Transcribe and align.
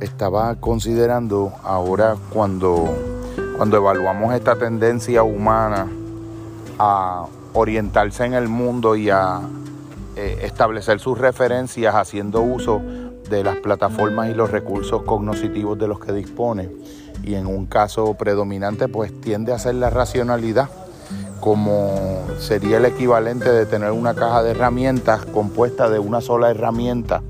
estaba 0.00 0.56
considerando 0.56 1.52
ahora 1.62 2.16
cuando, 2.30 2.86
cuando 3.56 3.76
evaluamos 3.76 4.34
esta 4.34 4.56
tendencia 4.56 5.22
humana 5.22 5.86
a 6.78 7.26
orientarse 7.54 8.24
en 8.24 8.34
el 8.34 8.48
mundo 8.48 8.96
y 8.96 9.10
a 9.10 9.40
eh, 10.16 10.40
establecer 10.42 11.00
sus 11.00 11.18
referencias 11.18 11.94
haciendo 11.94 12.42
uso 12.42 12.80
de 13.28 13.42
las 13.42 13.56
plataformas 13.56 14.30
y 14.30 14.34
los 14.34 14.50
recursos 14.50 15.02
cognitivos 15.02 15.78
de 15.78 15.88
los 15.88 15.98
que 16.00 16.12
dispone. 16.12 16.70
Y 17.22 17.34
en 17.34 17.46
un 17.46 17.66
caso 17.66 18.14
predominante, 18.14 18.88
pues 18.88 19.12
tiende 19.20 19.52
a 19.52 19.58
ser 19.58 19.74
la 19.76 19.90
racionalidad, 19.90 20.68
como 21.40 22.24
sería 22.38 22.76
el 22.76 22.84
equivalente 22.84 23.50
de 23.50 23.66
tener 23.66 23.90
una 23.90 24.14
caja 24.14 24.42
de 24.42 24.50
herramientas 24.52 25.24
compuesta 25.26 25.90
de 25.90 25.98
una 25.98 26.20
sola 26.20 26.50
herramienta. 26.50 27.22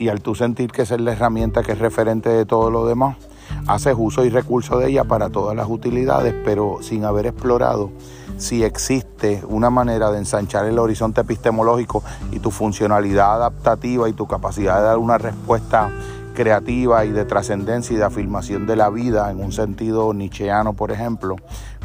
Y 0.00 0.08
al 0.08 0.22
tú 0.22 0.34
sentir 0.34 0.72
que 0.72 0.80
esa 0.80 0.94
es 0.94 1.02
la 1.02 1.12
herramienta 1.12 1.62
que 1.62 1.72
es 1.72 1.78
referente 1.78 2.30
de 2.30 2.46
todo 2.46 2.70
lo 2.70 2.86
demás, 2.86 3.18
haces 3.66 3.94
uso 3.98 4.24
y 4.24 4.30
recurso 4.30 4.78
de 4.78 4.88
ella 4.88 5.04
para 5.04 5.28
todas 5.28 5.54
las 5.54 5.68
utilidades, 5.68 6.34
pero 6.42 6.78
sin 6.80 7.04
haber 7.04 7.26
explorado 7.26 7.90
si 8.38 8.64
existe 8.64 9.42
una 9.46 9.68
manera 9.68 10.10
de 10.10 10.16
ensanchar 10.16 10.64
el 10.64 10.78
horizonte 10.78 11.20
epistemológico 11.20 12.02
y 12.32 12.38
tu 12.38 12.50
funcionalidad 12.50 13.34
adaptativa 13.34 14.08
y 14.08 14.14
tu 14.14 14.26
capacidad 14.26 14.78
de 14.78 14.84
dar 14.84 14.96
una 14.96 15.18
respuesta 15.18 15.90
creativa 16.32 17.04
y 17.04 17.10
de 17.10 17.26
trascendencia 17.26 17.92
y 17.92 17.98
de 17.98 18.04
afirmación 18.04 18.66
de 18.66 18.76
la 18.76 18.88
vida 18.88 19.30
en 19.30 19.38
un 19.38 19.52
sentido 19.52 20.14
nietzscheano, 20.14 20.72
por 20.72 20.92
ejemplo, 20.92 21.36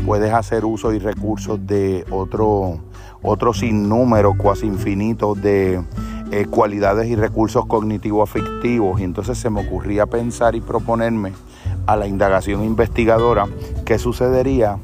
puedes 0.05 0.31
hacer 0.31 0.63
uso 0.63 0.93
y 0.93 0.99
recursos 0.99 1.67
de 1.67 2.05
otro, 2.11 2.79
otro 3.21 3.53
sinnúmero 3.53 4.37
cuasi 4.37 4.67
infinito 4.67 5.35
de 5.35 5.83
eh, 6.31 6.45
cualidades 6.49 7.07
y 7.07 7.15
recursos 7.15 7.65
cognitivos 7.65 8.29
afectivos. 8.29 8.99
Y 8.99 9.03
entonces 9.03 9.37
se 9.37 9.49
me 9.49 9.65
ocurría 9.65 10.05
pensar 10.05 10.55
y 10.55 10.61
proponerme 10.61 11.33
a 11.85 11.95
la 11.95 12.07
indagación 12.07 12.63
investigadora 12.63 13.47
qué 13.85 13.99
sucedería 13.99 14.77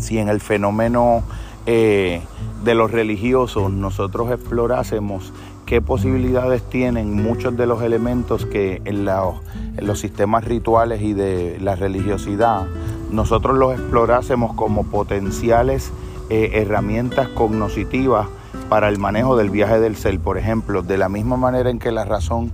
si 0.00 0.18
en 0.18 0.28
el 0.28 0.40
fenómeno 0.40 1.22
eh, 1.66 2.20
de 2.64 2.74
los 2.74 2.90
religiosos 2.90 3.70
nosotros 3.70 4.30
explorásemos 4.30 5.32
qué 5.66 5.80
posibilidades 5.80 6.62
tienen 6.62 7.20
muchos 7.22 7.56
de 7.56 7.66
los 7.66 7.82
elementos 7.82 8.46
que 8.46 8.82
en, 8.84 9.04
los 9.04 9.98
sistemas 9.98 10.44
rituales 10.44 11.02
y 11.02 11.12
de 11.12 11.58
la 11.60 11.74
religiosidad 11.74 12.66
nosotros 13.10 13.56
los 13.56 13.72
explorásemos 13.72 14.54
como 14.54 14.84
potenciales 14.84 15.92
eh, 16.30 16.50
herramientas 16.54 17.28
cognoscitivas 17.28 18.28
para 18.68 18.88
el 18.88 18.98
manejo 18.98 19.36
del 19.36 19.50
viaje 19.50 19.80
del 19.80 19.96
ser, 19.96 20.18
por 20.20 20.38
ejemplo, 20.38 20.82
de 20.82 20.98
la 20.98 21.08
misma 21.08 21.36
manera 21.36 21.70
en 21.70 21.78
que 21.78 21.92
la 21.92 22.04
razón 22.04 22.52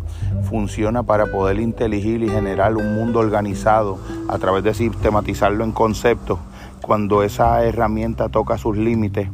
funciona 0.49 1.03
para 1.03 1.27
poder 1.27 1.59
inteligir 1.59 2.23
y 2.23 2.29
generar 2.29 2.77
un 2.77 2.95
mundo 2.95 3.21
organizado 3.21 3.99
a 4.29 4.39
través 4.39 4.65
de 4.65 4.75
sistematizarlo 4.75 5.65
en 5.65 5.73
conceptos, 5.73 6.39
cuando 6.83 7.23
esa 7.23 7.65
herramienta 7.65 8.29
toca 8.29 8.59
sus 8.59 8.77
límites, 8.77 9.29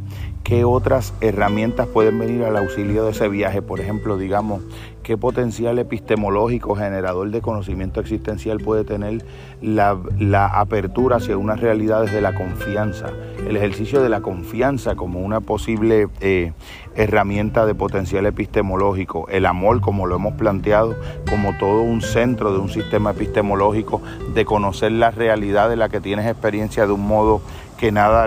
qué 0.48 0.64
otras 0.64 1.12
herramientas 1.20 1.86
pueden 1.88 2.18
venir 2.18 2.42
al 2.42 2.56
auxilio 2.56 3.04
de 3.04 3.10
ese 3.10 3.28
viaje. 3.28 3.60
Por 3.60 3.80
ejemplo, 3.80 4.16
digamos, 4.16 4.62
qué 5.02 5.18
potencial 5.18 5.78
epistemológico 5.78 6.74
generador 6.74 7.30
de 7.30 7.42
conocimiento 7.42 8.00
existencial 8.00 8.56
puede 8.56 8.84
tener 8.84 9.26
la, 9.60 10.46
apertura 10.46 11.16
hacia 11.16 11.36
unas 11.36 11.60
realidades 11.60 12.12
de 12.12 12.22
la 12.22 12.34
confianza, 12.34 13.10
el 13.46 13.58
ejercicio 13.58 14.00
de 14.00 14.08
la 14.08 14.22
confianza 14.22 14.96
como 14.96 15.20
una 15.20 15.42
posible 15.42 16.08
eh, 16.22 16.52
herramienta 16.94 17.66
de 17.66 17.74
potencial 17.74 18.24
epistemológico, 18.24 19.28
el 19.28 19.44
amor 19.44 19.82
como 19.82 20.06
lo 20.06 20.16
hemos 20.16 20.32
planteado 20.32 20.96
como 21.28 21.58
todo 21.58 21.82
un 21.82 22.00
centro 22.00 22.54
de 22.54 22.58
un 22.58 22.70
sistema 22.70 23.10
epistemológico, 23.10 24.00
de 24.32 24.47
conocer 24.47 24.92
la 24.92 25.10
realidad 25.10 25.69
de 25.69 25.76
la 25.76 25.91
que 25.91 26.00
tienes 26.00 26.26
experiencia 26.26 26.87
de 26.87 26.92
un 26.92 27.06
modo 27.06 27.42
que 27.78 27.93
nada, 27.93 28.27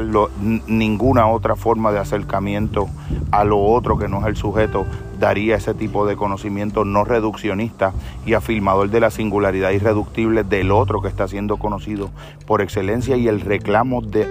ninguna 0.67 1.28
otra 1.28 1.56
forma 1.56 1.91
de 1.91 2.00
acercamiento 2.00 2.88
a 3.31 3.44
lo 3.44 3.62
otro 3.62 3.97
que 3.97 4.07
no 4.07 4.22
es 4.22 4.28
el 4.28 4.38
sujeto 4.38 4.85
daría 5.19 5.57
ese 5.57 5.73
tipo 5.73 6.07
de 6.07 6.16
conocimiento 6.16 6.85
no 6.85 7.03
reduccionista 7.03 7.91
y 8.25 8.34
afirmador 8.34 8.90
de 8.90 9.01
la 9.01 9.11
singularidad 9.11 9.72
irreductible 9.72 10.44
del 10.44 10.72
otro 10.72 11.01
que 11.01 11.09
está 11.09 11.28
siendo 11.28 11.57
conocido 11.57 12.09
por 12.47 12.61
excelencia 12.61 13.17
y 13.17 13.28
el 13.28 13.41
reclamo 13.41 14.01
de, 14.01 14.28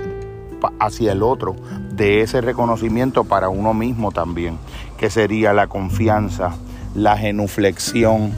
hacia 0.80 1.12
el 1.12 1.22
otro 1.22 1.54
de 1.92 2.22
ese 2.22 2.40
reconocimiento 2.40 3.24
para 3.24 3.50
uno 3.50 3.74
mismo 3.74 4.12
también, 4.12 4.56
que 4.98 5.10
sería 5.10 5.52
la 5.52 5.66
confianza, 5.66 6.56
la 6.94 7.16
genuflexión, 7.18 8.32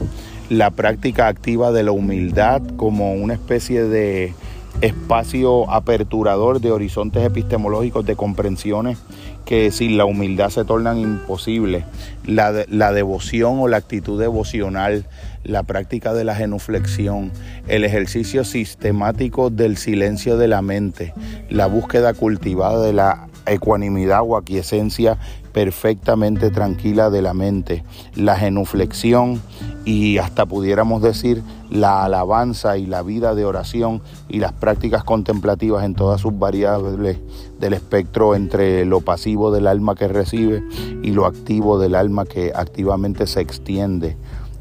la 0.49 0.69
práctica 0.69 1.27
activa 1.27 1.71
de 1.71 1.83
la 1.83 1.91
humildad 1.91 2.61
como 2.75 3.13
una 3.13 3.33
especie 3.33 3.85
de 3.85 4.35
espacio 4.83 5.71
aperturador 5.71 6.59
de 6.59 6.71
horizontes 6.71 7.23
epistemológicos, 7.23 8.05
de 8.05 8.17
comprensiones 8.17 8.97
que 9.45 9.71
sin 9.71 9.97
la 9.97 10.03
humildad 10.03 10.49
se 10.49 10.65
tornan 10.65 10.99
imposibles. 10.99 11.85
La, 12.25 12.65
la, 12.67 12.91
devoción 12.91 13.59
o 13.59 13.69
la 13.69 13.77
actitud 13.77 14.19
devocional, 14.19 15.05
la 15.45 15.63
práctica 15.63 16.13
de 16.13 16.25
la 16.25 16.35
genuflexión, 16.35 17.31
el 17.69 17.85
ejercicio 17.85 18.43
sistemático 18.43 19.49
del 19.49 19.77
silencio 19.77 20.37
de 20.37 20.49
la 20.49 20.61
mente, 20.61 21.13
la 21.49 21.67
búsqueda 21.67 22.13
cultivada 22.13 22.83
de 22.85 22.91
la 22.91 23.29
ecuanimidad 23.45 24.21
o 24.23 24.37
aquiescencia 24.37 25.17
perfectamente 25.51 26.49
tranquila 26.49 27.09
de 27.09 27.21
la 27.21 27.33
mente, 27.33 27.83
la 28.15 28.35
genuflexión 28.35 29.41
y 29.85 30.17
hasta 30.17 30.45
pudiéramos 30.45 31.01
decir 31.01 31.43
la 31.69 32.03
alabanza 32.03 32.77
y 32.77 32.85
la 32.85 33.03
vida 33.03 33.35
de 33.35 33.45
oración 33.45 34.01
y 34.29 34.39
las 34.39 34.53
prácticas 34.53 35.03
contemplativas 35.03 35.85
en 35.85 35.93
todas 35.93 36.21
sus 36.21 36.37
variables 36.37 37.19
del 37.59 37.73
espectro 37.73 38.35
entre 38.35 38.85
lo 38.85 39.01
pasivo 39.01 39.51
del 39.51 39.67
alma 39.67 39.95
que 39.95 40.07
recibe 40.07 40.63
y 41.03 41.11
lo 41.11 41.25
activo 41.25 41.79
del 41.79 41.95
alma 41.95 42.25
que 42.25 42.51
activamente 42.55 43.27
se 43.27 43.41
extiende 43.41 44.17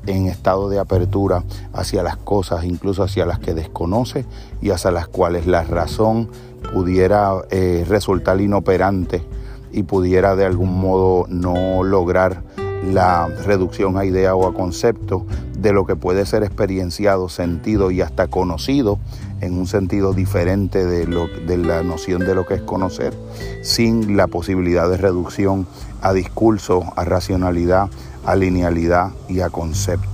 en 0.07 0.27
estado 0.27 0.69
de 0.69 0.79
apertura 0.79 1.45
hacia 1.73 2.03
las 2.03 2.17
cosas, 2.17 2.65
incluso 2.65 3.03
hacia 3.03 3.27
las 3.27 3.39
que 3.39 3.55
desconoce 3.55 4.25
y 4.61 4.71
hacia 4.71 4.91
las 4.91 5.09
cuales 5.09 5.47
la 5.47 5.65
razón 5.65 6.29
pudiera 6.73 7.33
eh, 7.51 7.85
resultar 7.89 8.41
inoperante 8.41 9.23
y 9.73 9.85
pudiera 9.85 10.37
de 10.37 10.45
algún 10.45 10.81
modo 10.81 11.27
no 11.29 11.83
lograr 11.83 12.43
la 12.85 13.27
reducción 13.27 13.97
a 13.97 14.05
idea 14.05 14.35
o 14.35 14.47
a 14.47 14.55
concepto 14.55 15.25
de 15.63 15.73
lo 15.73 15.87
que 15.87 15.97
puede 15.97 16.27
ser 16.27 16.43
experienciado, 16.43 17.29
sentido 17.29 17.91
y 17.91 18.01
hasta 18.01 18.27
conocido 18.27 18.99
en 19.41 19.57
un 19.57 19.67
sentido 19.67 20.13
diferente 20.13 20.85
de, 20.85 21.07
la 21.57 21.83
noción 21.83 22.21
de 22.21 22.35
lo 22.35 22.45
que 22.47 22.55
es 22.55 22.63
conocer, 22.63 23.15
sin 23.63 24.17
la 24.17 24.27
posibilidad 24.27 24.89
de 24.89 24.97
reducción 24.97 25.67
a 26.01 26.13
discurso, 26.13 26.93
a 26.97 27.05
racionalidad, 27.05 27.89
a 28.27 28.37
linealidad 28.37 29.13
y 29.29 29.41
a 29.41 29.51
concepto. 29.51 30.12